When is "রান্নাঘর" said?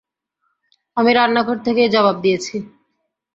1.13-1.57